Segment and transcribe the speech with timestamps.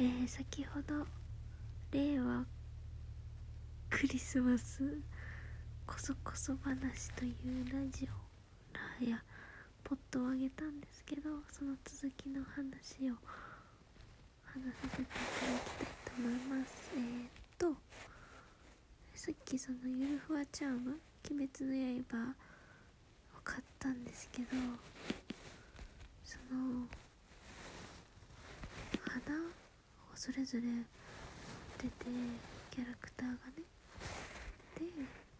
[0.00, 1.04] えー、先ほど
[1.90, 2.44] 令和
[3.90, 4.96] クリスマス
[5.84, 8.08] こそこそ話というラジ
[9.00, 9.20] オいや
[9.82, 13.14] ポットをあげたんですけどその続きの話を
[14.44, 15.18] 話させていただ
[15.64, 16.92] きたいと思います。
[16.94, 17.74] えー、っと
[19.16, 22.16] さっきそのゆるふわチャーム鬼滅の刃
[23.34, 24.48] 分かったんですけど
[26.24, 26.86] その
[29.04, 29.58] 花
[30.18, 30.62] それぞれ
[31.78, 31.94] 出て
[32.72, 33.62] キャラクターがね。
[34.74, 34.82] で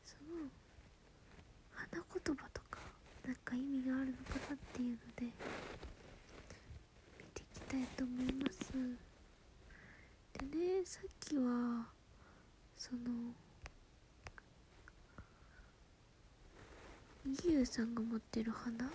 [0.06, 0.46] その
[1.72, 2.78] 花言葉とか
[3.26, 5.32] なんか意味があるのかなっていうので見
[7.34, 8.70] ていきたいと思います。
[10.38, 11.86] でねさっきは
[12.76, 13.34] その
[17.26, 18.78] 義勇さんが持ってる花？
[18.78, 18.90] が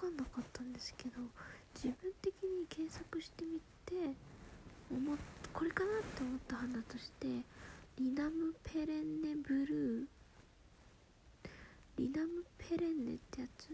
[0.00, 1.20] 分かんなかったんですけど
[1.74, 3.94] 自分的に検索してみて
[4.90, 5.18] 思
[5.52, 7.26] これかなって思った花として
[7.98, 10.06] リナムペレンネブルー。
[11.98, 13.68] リナムペレンネってやつ？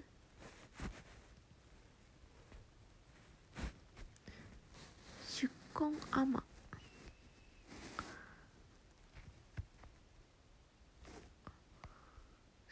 [5.25, 5.49] 出
[5.79, 6.43] 根アマ。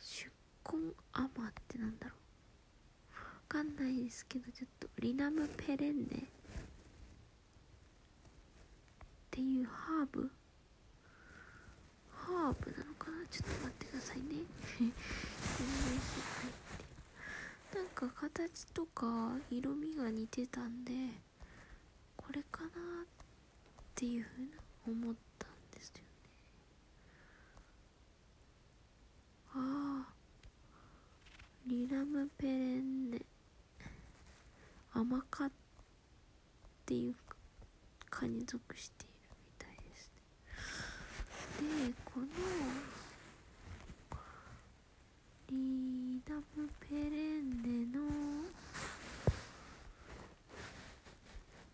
[0.01, 0.29] 出
[0.65, 1.31] 根アマっ
[1.69, 3.15] てなんだろう？
[3.15, 4.89] わかんないですけどちょっと。
[4.99, 6.25] リナムペレンネ。
[9.37, 10.31] っていうハーブ？
[12.11, 13.19] ハーブなのかな？
[13.31, 14.25] ちょっと待ってくださいね。
[17.77, 21.11] なんか形とか色味が似てたんで
[22.17, 22.71] これかなっ
[23.95, 24.55] ていうふうに
[24.87, 26.03] 思ったんですよね。
[29.53, 30.13] ああ
[31.67, 33.21] リラムペレンネ。
[34.95, 35.53] 甘かっ
[36.87, 37.17] ていう
[38.09, 39.16] かに属している。
[41.59, 41.63] で
[42.05, 42.27] この
[45.49, 48.01] リーダムペレンネの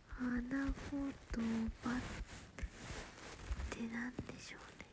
[0.09, 0.73] 花言
[1.83, 1.93] 葉っ
[3.71, 4.87] て何でしょうね？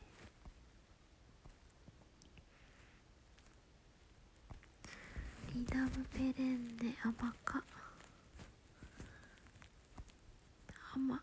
[5.53, 7.13] リーダムペレンネ甘
[7.46, 7.63] か？
[10.96, 11.22] 甘。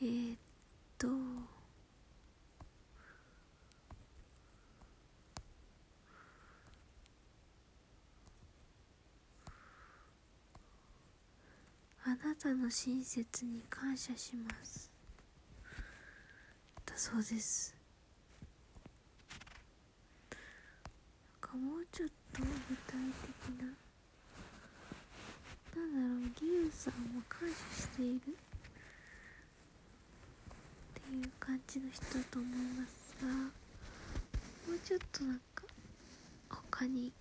[0.00, 0.36] えー、っ
[0.98, 1.08] と
[12.04, 14.88] あなたの親切に感謝します。
[16.84, 17.74] だそうです。
[20.32, 22.46] なんかもうちょっと具
[22.86, 22.92] 体
[23.26, 23.66] 的な
[25.74, 28.20] なんだろうリュウさんは感謝している？
[28.20, 28.20] っ
[30.94, 33.42] ていう感じの人だと思いますがも
[34.76, 35.64] うちょっとなんか
[36.48, 37.12] 他に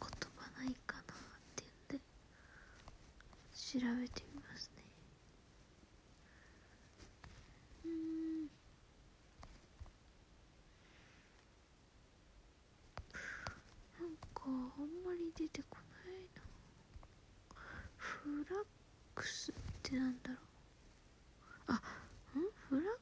[0.00, 1.04] 言葉ないかなっ
[1.54, 2.02] ていうんで
[3.54, 4.84] 調べてみますね
[7.84, 8.48] うん
[14.00, 14.52] なんかあん
[15.04, 16.42] まり出てこないな
[17.96, 18.64] フラッ
[19.14, 20.38] クスってなんだろう。
[21.68, 21.78] あん？
[22.68, 22.92] フラ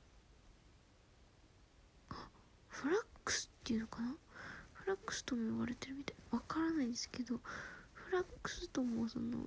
[2.11, 2.15] あ
[2.69, 4.15] フラックスっていうのかな？
[4.75, 6.17] フラックスとも言われてるみたい。
[6.31, 7.41] わからないんですけど
[7.95, 9.39] フラックスともその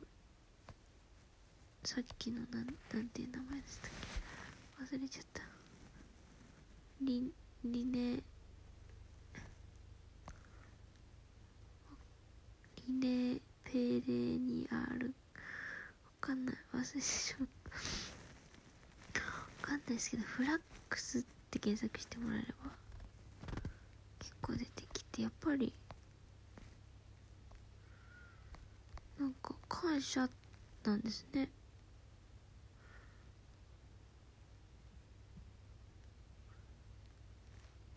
[1.83, 3.91] さっきのなんなんていう名前でしたっ
[4.89, 4.95] け？
[4.97, 5.43] 忘れちゃった。
[7.01, 7.31] リ
[7.63, 8.21] リネ
[12.89, 15.13] リネペレニアルわ
[16.19, 17.49] かんない忘れてしまっ
[19.13, 19.27] たわ
[19.61, 22.71] かんないですけどフラックスって検索してもらえれば
[24.17, 25.71] 結構出てきてやっぱり。
[29.19, 30.27] なんか感謝
[30.83, 31.49] なんですね。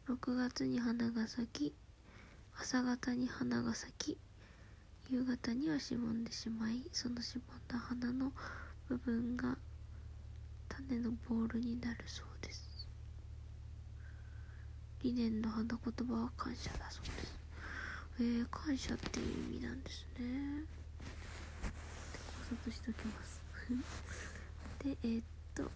[0.09, 1.75] 6月に花が咲き
[2.59, 4.19] 朝方に花が咲き。
[5.13, 8.33] 夕方にはしぼんでしまいそのしぼんだ花の
[8.89, 9.59] 部分が
[10.71, 12.89] 種のボールになるそうです。
[15.03, 17.35] 理念の花言葉は感謝だそうです。
[18.21, 20.65] えー、感謝っていう意味なんですね。
[21.63, 23.43] 考察しておきます。
[24.83, 25.25] でえー、っ
[25.55, 25.71] と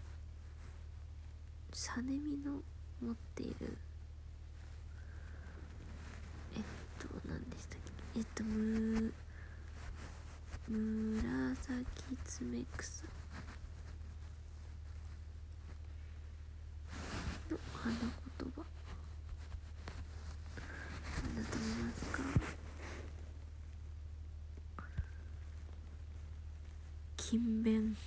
[1.74, 2.62] サネミの
[3.02, 3.76] 持っている
[6.56, 6.62] えっ
[6.98, 7.78] と何でしたっ
[8.14, 8.20] け？
[8.20, 9.12] えっとむ
[10.68, 13.04] 紫爪草
[17.50, 18.08] の花言
[18.50, 18.64] 葉。
[21.22, 22.22] 何だと思いますか？
[27.16, 27.96] 勤勉。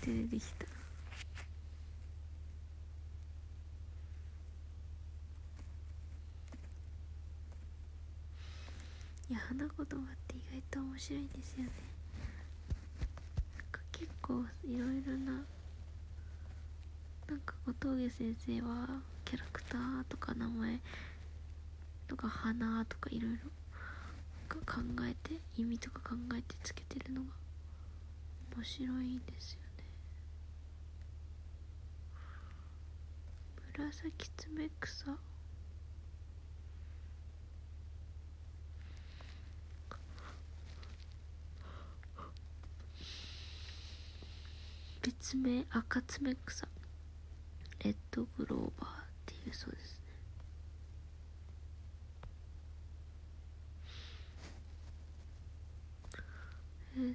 [0.00, 0.66] 出てきた。
[9.32, 9.86] や花言葉っ
[10.28, 11.70] て意外と面白いんですよね。
[13.56, 15.32] なんか結構いろいろな
[17.28, 18.88] なんか小峠先生は
[19.24, 20.78] キャラクターとか名前
[22.08, 23.50] とか花とかいろいろ
[24.66, 27.28] 考えて意味とか考えてつけてるのが
[28.54, 29.84] 面白いんですよね。
[33.78, 35.31] 紫爪草。
[45.32, 46.68] 爪赤爪草。
[47.82, 48.94] レッドグローバーっ
[49.24, 49.98] ていうそうです。
[56.96, 57.14] ねえっ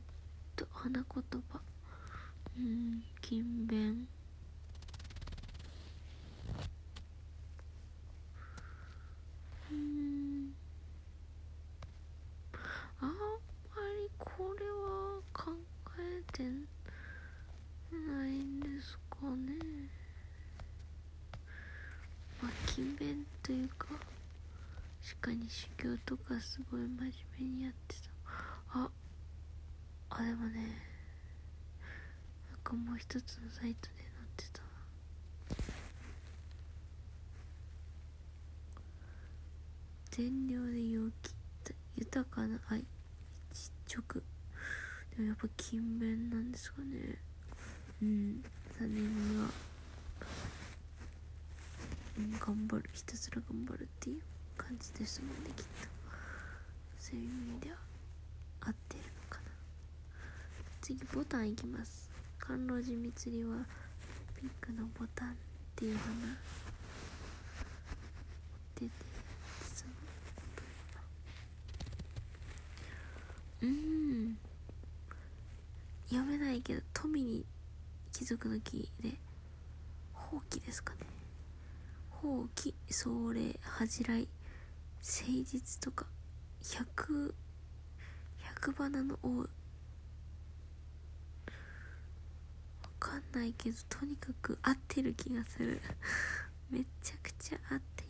[0.55, 1.59] と花言葉。
[2.57, 4.07] うん勤勉
[9.69, 10.55] うん
[12.99, 13.13] あんま
[14.01, 15.51] りこれは考
[15.99, 19.53] えてないんですかね
[22.41, 23.87] まあ勤勉というか
[25.05, 25.47] 確かに
[26.27, 28.09] 修行とかすごい真面目にやってた。
[28.79, 28.89] あ
[30.09, 30.77] あでもね
[32.51, 34.61] なんかもう一つのサイトで載ってた。
[40.11, 41.31] 善良で陽気
[41.95, 42.83] 豊かな愛。
[43.53, 44.21] 実直。
[45.15, 47.17] でもやっぱ勤勉なんですかね。
[48.01, 48.43] うん
[48.79, 49.49] 3年には、
[52.17, 52.89] うん、頑張る。
[52.93, 54.21] ひたすら頑張るっていう
[54.57, 55.96] 感じですもんねきっと。
[57.09, 57.77] そういう意味では
[58.59, 59.51] 合ってるのかな。
[60.81, 62.09] 次ボタンいきます。
[62.37, 63.65] 甘露寺蜜りは
[64.35, 65.33] ピンクのボタンっ
[65.77, 66.09] ていう花
[68.75, 68.91] 出て
[69.73, 69.91] その
[73.61, 74.37] うん。
[76.09, 77.45] 読めないけど富に
[78.11, 79.13] 貴族の木で。
[80.11, 80.99] 放棄ですかね。
[82.09, 84.27] 放棄壮麗恥じらい
[85.01, 86.05] 誠実とか。
[86.67, 87.33] 100
[88.61, 89.37] 百花の王。
[89.39, 89.47] わ
[92.99, 95.79] かんないけどとにかく合ってる気がする。
[96.69, 98.06] めちゃくちゃ合ってる。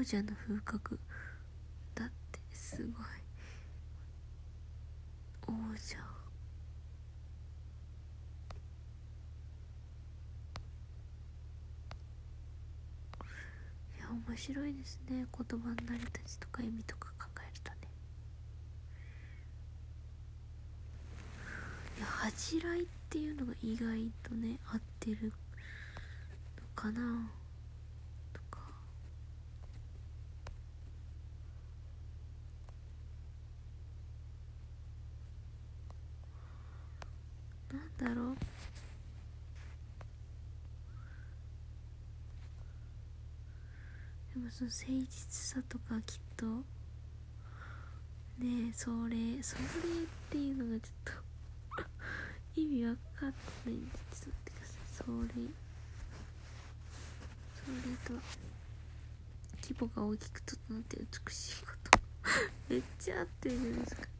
[0.00, 0.98] 王者の風格
[1.94, 2.86] だってすごい。
[5.46, 5.96] 王者
[13.96, 15.26] いや面白いですね。
[15.36, 17.76] 言葉の成り立ちとか意味とか考えるとね。
[21.98, 25.32] いや恥じらいっていうのが意外とね合ってるの
[26.74, 27.30] かな
[28.32, 28.60] とか
[37.72, 38.36] なんだろう
[44.34, 46.44] でもその誠実さとかきっと。
[48.44, 49.66] ねえそれそれっ
[50.28, 51.12] ていうのがちょっと。
[52.60, 55.28] 意味わかんないんでちょっと待ってくださいそれ。
[57.54, 58.14] それと
[59.62, 62.00] 規模が大きく整って美しいこと。
[62.68, 64.02] めっちゃ合ってるじゃないですか。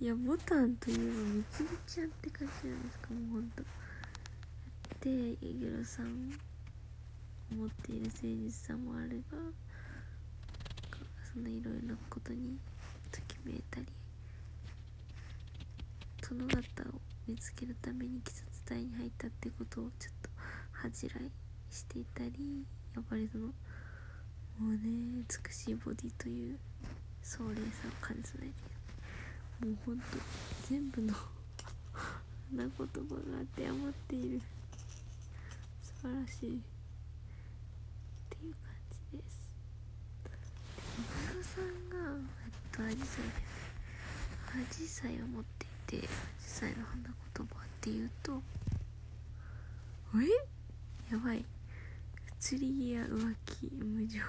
[0.00, 3.62] いやボタンといえばみつみちゃんって感じじゃないですかもうほんと。
[5.00, 5.08] で
[5.40, 6.30] イグロさん
[7.50, 9.38] 思っている誠実さもあれば
[11.32, 12.58] そんないろいろなことに
[13.10, 13.86] ときめいたり
[16.20, 16.54] 殿方
[16.90, 20.28] を見つけるために鬼殺隊に入ったってことをちょっと
[20.72, 21.30] 恥じらい
[21.70, 23.52] していたりやっぱりそのも
[24.68, 26.58] うね美しいボディという
[27.22, 28.52] 壮麗さを感じない
[29.60, 30.04] でもうほんと
[30.68, 31.14] 全部の
[32.52, 32.86] 花言葉が
[33.54, 34.40] 当てはまっている。
[36.00, 36.60] 素晴らしいっ
[38.30, 38.72] ていう感
[39.12, 39.36] じです。
[40.96, 41.04] 今
[41.34, 41.96] 村さんが
[42.46, 43.30] えっとアジサイで
[44.48, 46.08] アジサイを持っていてア
[46.42, 48.42] ジサイの花言葉っていうと
[50.16, 51.12] え？
[51.12, 51.44] やばい。
[52.50, 54.20] 移りや浮気無情。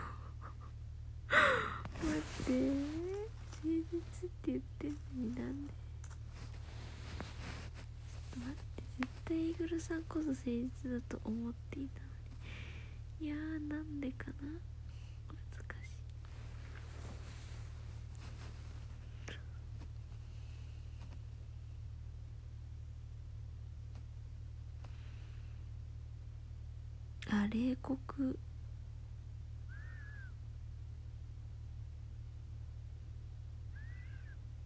[1.30, 2.52] 待って。
[2.52, 2.68] 誠
[3.64, 8.52] 実って言ってんのになんでちょっと待
[9.32, 12.08] って絶対イーグルさんこそ誠実だと思っていたの
[13.22, 13.28] に。
[13.28, 14.34] いやーなんでかな？
[15.30, 15.38] 難
[15.88, 15.96] しい。
[27.34, 28.40] あ冷酷。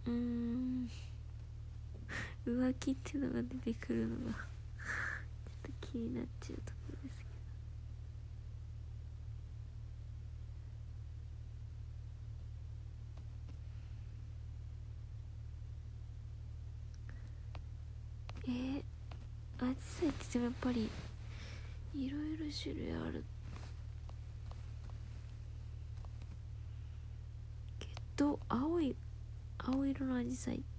[0.08, 0.90] うーん。
[2.46, 4.55] 浮気っていうのが出てくるのが。
[5.96, 7.26] 気になっちゃうところですけ
[18.46, 18.52] ど。
[18.52, 20.90] えー、アジサイって言ってもやっぱり
[21.96, 23.24] いろいろ種類ある
[27.80, 27.88] け
[28.18, 28.98] ど青い
[29.58, 30.75] 青色のアジサイの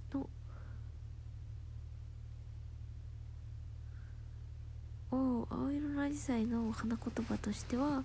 [5.16, 8.04] を青色のアジサイの花言葉としては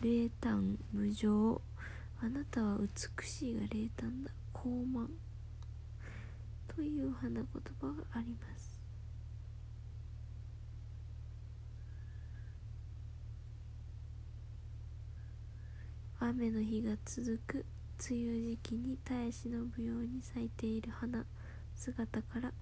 [0.00, 1.60] 冷淡無情
[2.20, 5.06] あなたは美しいが冷淡だ高慢
[6.74, 7.44] という花言
[7.80, 8.80] 葉があります。
[16.20, 17.64] 雨の日が続く。
[18.10, 21.24] 梅雨時期に絶え忍ぶように咲いている花。
[21.76, 22.52] 姿から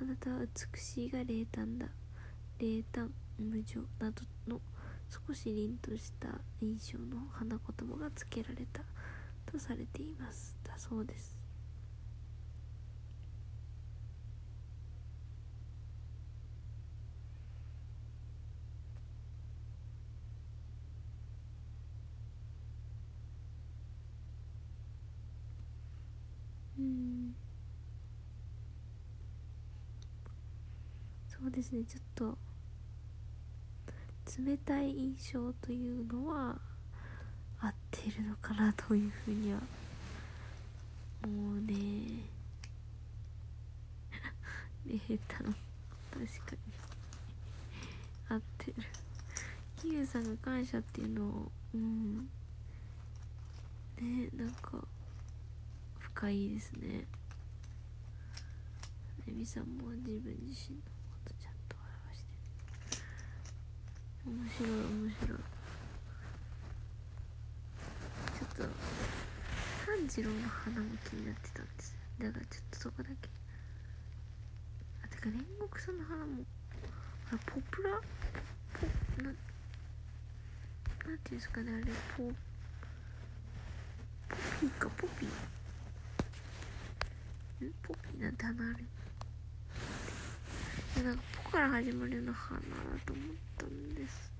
[0.00, 1.86] あなたは美しいが冷淡だ
[2.58, 3.10] 冷淡
[3.42, 4.60] 無情などの
[5.26, 6.28] 少し凛とした
[6.60, 8.82] 印象の花言葉が付けられた
[9.46, 10.56] とされています。
[10.64, 11.38] だそうです。
[26.78, 27.34] うん。
[31.28, 31.84] そうですね。
[31.84, 32.38] ちょっと
[34.38, 36.58] 冷たい印象というのは
[37.60, 39.60] 合ってるのかなというふうには
[41.26, 41.74] もうね。
[44.84, 44.98] 冷
[45.28, 46.58] 淡確かに。
[48.28, 48.74] 合ってる。
[49.76, 52.28] キユさんが感謝っていうのをうん。
[54.00, 54.84] ねなんか
[55.98, 57.06] 深いですね。
[59.28, 63.02] エミさんも自分自身のことちゃんと表してる
[64.24, 65.38] 面白い面白い。
[68.32, 68.62] ちょっと
[69.86, 71.96] 炭治郎の花も気になってたんです。
[72.18, 73.28] だからちょっとそこだけ。
[75.04, 76.44] あてか煉獄さんの花も
[77.32, 78.00] あポプラ？
[78.74, 78.86] ポ
[79.22, 79.34] ななん
[81.18, 81.84] ていうんですかねあれ
[82.16, 82.30] ポポ
[84.60, 87.66] ピーかポピー？
[87.66, 88.84] んポピーなんて花ある
[91.00, 92.66] なんかポから始まるような花だ
[93.06, 94.30] と思ったんです。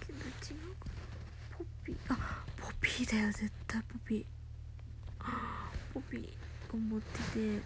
[0.00, 0.86] けど違うか
[1.58, 1.96] ポピー。
[2.08, 4.24] あポピーだよ絶対ポピー。
[5.92, 7.62] ポピーを持ってて。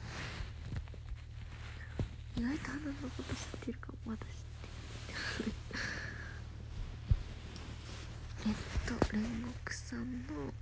[2.37, 4.19] 意外と花のこと知ってるかも私。
[4.19, 5.51] って
[8.47, 8.55] えっ
[8.87, 10.53] と煉獄さんの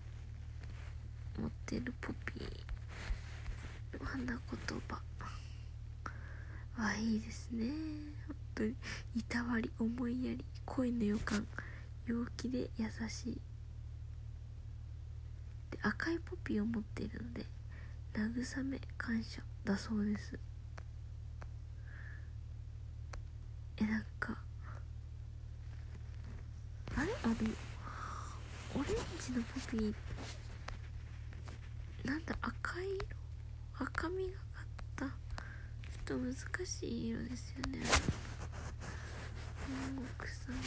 [1.38, 2.72] 持ってるポピー。
[3.98, 4.36] の花言
[4.88, 5.00] 葉
[6.82, 7.68] はいいですね。
[8.26, 8.74] 本当に
[9.14, 11.46] いたわり思いやり恋の予感
[12.06, 13.40] 陽気で優しい。
[15.70, 17.46] で赤いポピーを持っているので
[18.14, 20.36] 慰め感謝だそうです。
[23.76, 24.36] えなんか
[26.96, 27.12] あれ？
[27.22, 27.34] あの
[28.74, 29.94] オレンジのポピー
[32.04, 33.06] なんだ赤い色？
[33.78, 34.32] 赤みが
[36.04, 36.34] と難
[36.66, 37.78] しい色ですよね。
[39.68, 40.58] 煉獄さんっ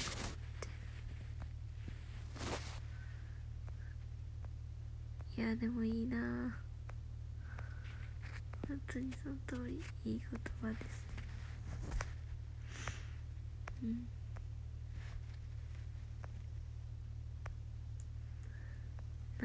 [5.36, 6.18] ていやでもいいな。
[8.68, 9.84] 本当にその通り。
[10.06, 11.16] いい言葉ですね。
[13.84, 13.86] う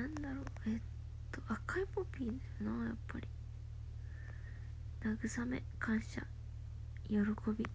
[0.00, 0.02] ん。
[0.02, 0.44] なんだろう。
[0.66, 0.80] えっ
[1.32, 3.28] と赤いポピーだよなやっぱり。
[5.02, 6.20] 慰め感謝
[7.08, 7.16] 喜
[7.56, 7.66] び。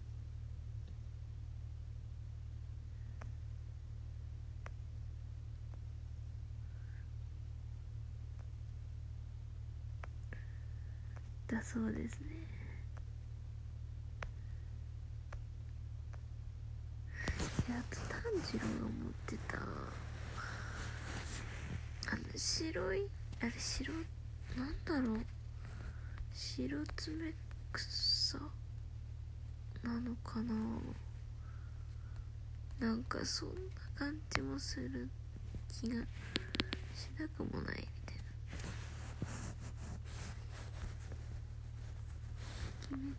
[11.48, 12.46] だそうですね。
[17.68, 18.92] やあと炭治郎が持っ
[19.26, 19.58] てた。
[19.58, 19.60] あ
[22.16, 23.08] の白い
[23.40, 23.92] あれ白
[24.56, 25.26] なんだろう。
[26.38, 27.34] 白爪
[27.72, 28.38] 草
[29.82, 30.54] なのかな
[32.78, 33.54] なんかそんな
[33.98, 35.08] 感じもする
[35.66, 35.94] 気が
[36.94, 38.26] しなくもないみたいな。
[42.92, 43.16] 鬼滅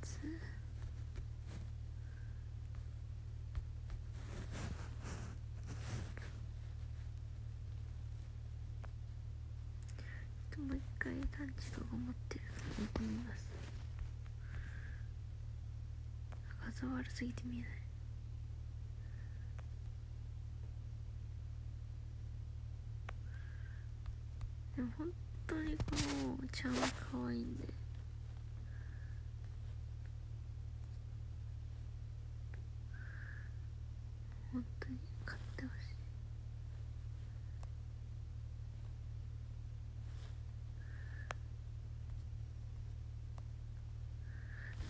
[10.59, 10.77] も
[11.31, 12.41] 団地が思ってる
[12.79, 13.47] のを見ます。
[16.65, 17.71] 画像悪すぎて見えない。
[24.75, 25.07] でも本
[25.47, 25.83] 当にこ
[26.43, 27.67] のちゃんは可愛いんで
[34.53, 35.95] 本当に買ってほしい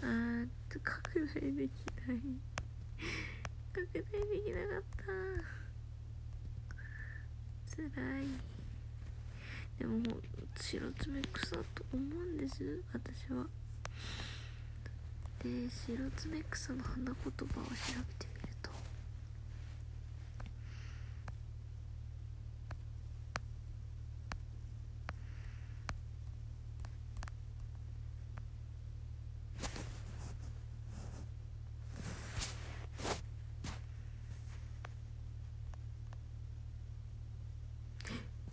[0.04, 1.72] あーっと拡大でき
[2.08, 2.22] ない。
[3.74, 5.04] 拡大できなかった。
[7.70, 8.24] つらい。
[9.78, 10.02] でも
[10.56, 11.64] 白爪草と
[11.94, 12.82] 思うんです。
[12.94, 13.46] 私は。
[15.44, 18.72] で白爪草の花言葉を調べてると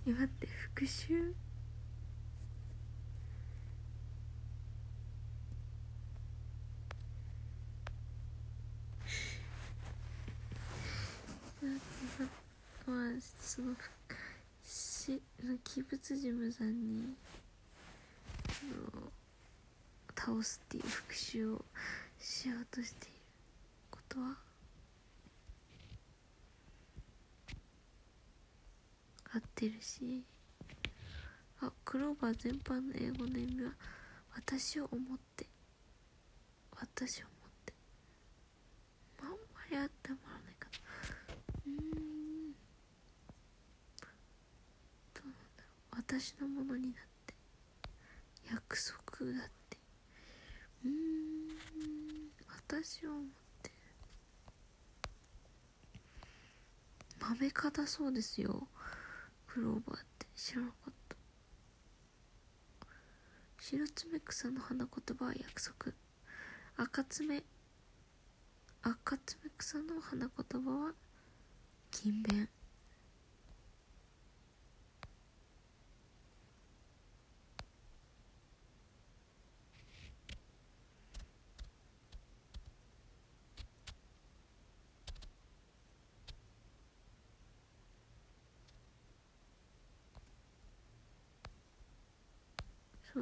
[0.07, 1.35] え待って復習
[12.87, 12.97] まあ
[13.41, 13.75] その
[15.05, 17.15] し鬼物事務さんに
[18.49, 18.53] あ
[18.97, 19.13] の
[20.17, 21.65] 倒すっていう復讐を
[22.19, 23.15] しようとしている
[23.91, 24.37] ことは？
[29.35, 30.25] 合ってるし。
[31.61, 33.73] あクローバー全般の英語の意味は
[34.35, 35.47] 私を思って。
[36.81, 37.75] 私を思って。
[39.23, 39.37] まあんま
[39.71, 40.79] りあってもらわないかな
[41.67, 42.53] うーん
[45.15, 46.95] どうなんだろう私のものになっ
[47.27, 47.35] て。
[48.51, 49.79] 約束だって。
[50.85, 50.95] うーん。
[52.69, 53.25] 私を思っ
[53.63, 53.71] て。
[57.21, 58.69] 豆科だそうですよ。
[59.47, 60.27] クローバーって。
[60.35, 61.17] 知らなかった。
[63.61, 65.93] 白爪草の花言葉は約束。
[66.77, 67.45] 赤爪。
[68.83, 70.93] 赤爪草の花言葉は
[71.91, 72.49] 勤勉。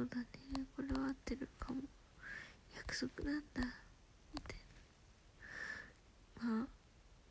[0.03, 0.25] うだね。
[0.75, 1.81] これは合ってるかも。
[2.75, 3.61] 約束なんだ。
[4.33, 4.57] みたい
[6.41, 6.67] なまあ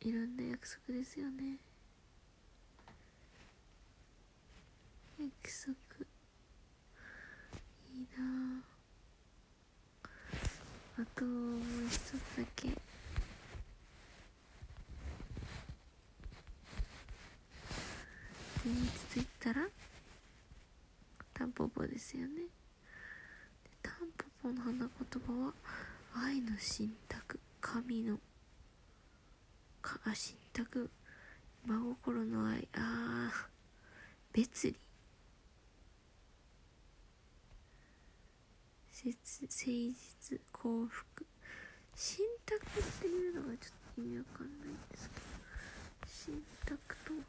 [0.01, 1.57] いろんな約束ですよね。
[5.19, 6.05] 約束。
[7.93, 8.63] いいな。
[10.97, 12.67] ああともう一つだけ。
[18.65, 19.67] 前日と言ったら
[21.33, 22.62] タンポポですよね。
[24.49, 24.89] ンポポの花言
[25.25, 25.53] 葉は
[26.13, 28.17] 愛の信託神の
[29.81, 30.89] かあ信託
[31.65, 32.67] 真心の愛。
[32.73, 33.47] あー
[34.33, 34.75] 別離
[38.91, 41.25] 切誠実幸福。
[41.95, 45.25] 信託っていうのがちょっと意味わかんないんですけど。
[46.05, 47.19] 信託とは。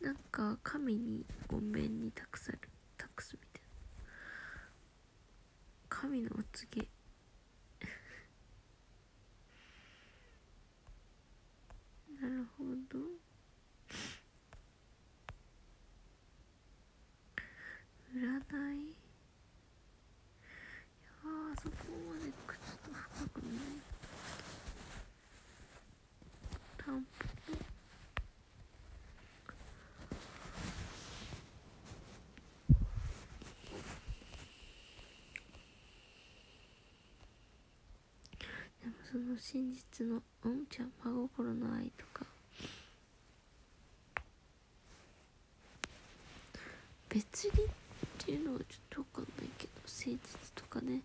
[0.00, 2.69] なんか神にごめんに託される。
[3.20, 3.68] ックスみたいな。
[5.88, 6.88] 神のお告げ
[12.22, 12.98] なるほど
[18.14, 19.00] 占い
[39.10, 42.24] その真実のうんちゃん真心の愛とか。
[47.08, 47.68] 別にっ
[48.24, 50.18] ていうのはちょっとわかんないけど誠実
[50.54, 51.02] とかね。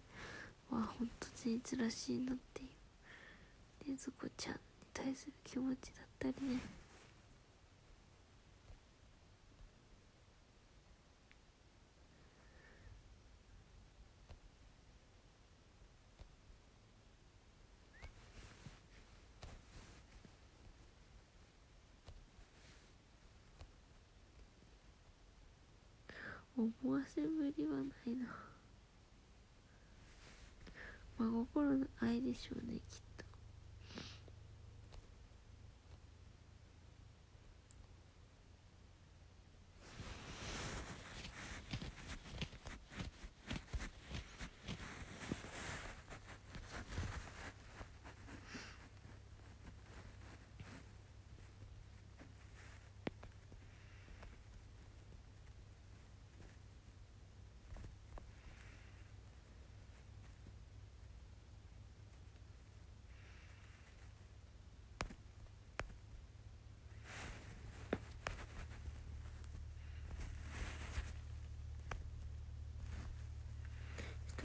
[0.69, 2.69] はほんと誠実らしいなっていう。
[3.85, 4.59] 禰豆子ちゃんに
[4.93, 6.59] 対する気持ちだったりね。
[26.57, 28.27] 思わせぶりはないな。
[31.17, 33.04] 真心の愛でしょうねきっ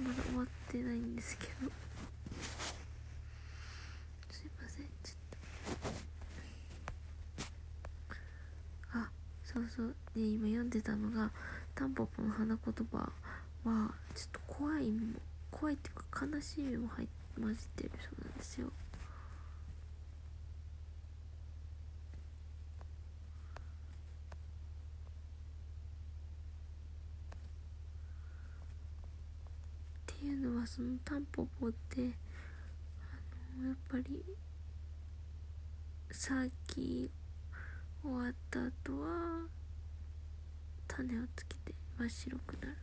[0.01, 1.71] まだ終わってないんですけど。
[4.31, 5.17] すいませんちょっ
[8.93, 8.99] と。
[8.99, 9.11] あ
[9.45, 9.95] そうそう。
[10.15, 11.31] で今読んでたのが
[11.75, 12.99] 「タンポポの花言葉」
[13.65, 18.70] はちょっと怖いも怖いっていうか悲しいも入って混じってるそうなんですよ。
[30.21, 34.23] っていうのはそのタンポポってあのやっぱり
[36.11, 37.11] さっき
[38.03, 39.47] 終わった後は
[40.87, 42.77] 種をつけて真っ白くなる。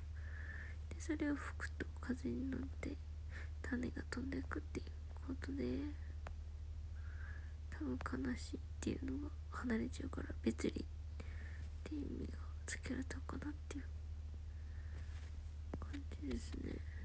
[0.89, 2.97] でそれを吹くと風に乗って
[3.61, 5.63] 種が飛んでいくっていうことで
[7.69, 10.85] 多分悲しいっていうのが離れちゃうから別離っ
[11.83, 13.83] ていう意味がつけられたかなっていう
[15.79, 16.96] 感じですね。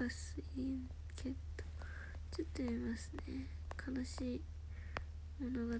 [0.00, 0.42] うん難しい
[1.14, 1.34] けど
[2.32, 3.46] ちょっと読みますね。
[3.86, 4.40] 悲しい
[5.38, 5.74] 物語。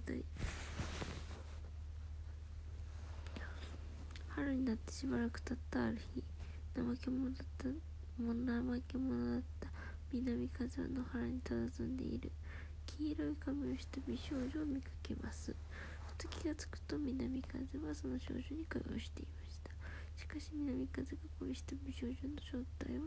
[4.28, 6.22] 春になってしばらく経ったある日
[6.74, 9.68] 怠け者だった怠け者だった
[10.12, 12.30] 南風は野原に佇んでいる。
[12.86, 15.54] 黄色い髪をした美少女を見かけます。
[16.08, 19.70] ふと気がつくと南風はその少女に会話をしていました。
[20.16, 23.04] しかし南風が恋した美少女の正体は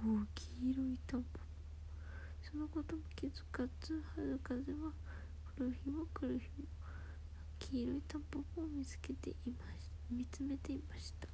[0.00, 1.44] 大黄色いタンポポ。
[2.40, 4.92] そのことも気づかず春風は
[5.56, 6.66] 来る日も来る日も
[7.58, 11.28] 黄色いタンポポを見つけていまし見つめていました。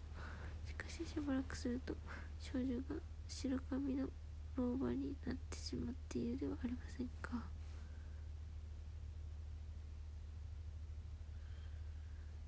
[0.67, 1.95] しかししばらくすると
[2.41, 2.97] 少女が
[3.29, 4.09] 白髪の
[4.57, 7.45] 老婆になってしまっているではありませんか。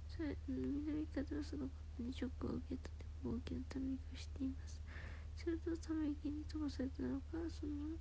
[0.09, 4.88] それ南風はそのことにショックを受けたでも大きなため息をしています。
[5.38, 7.94] するとため息に飛ばされたのかその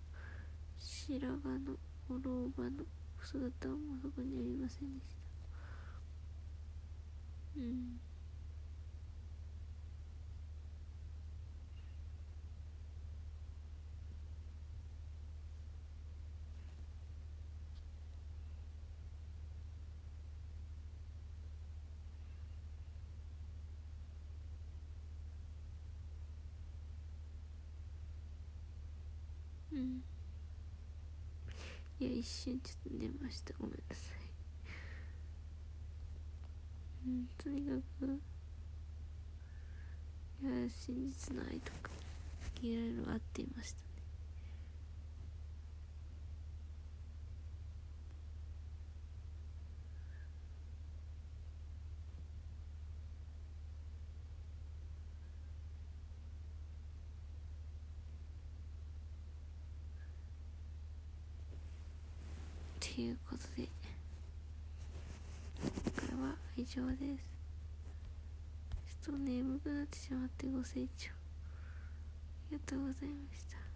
[0.80, 1.78] 白髪の
[2.10, 2.84] お老婆の
[3.22, 5.22] 姿はもうそこにありませんでした。
[7.58, 8.00] うん。
[29.72, 30.04] うん。
[32.00, 33.54] いや一瞬ちょっと寝ました。
[33.60, 34.18] ごめんなさい。
[37.08, 38.20] うんとにかく
[40.44, 41.90] いや真実の愛とか
[42.62, 43.87] いろいろあっていました。
[63.38, 63.70] ことで。
[65.62, 67.38] 今回は以上です。
[69.04, 71.14] ちょっと眠くなってしまってご清聴あ
[72.52, 73.67] りがとうございました。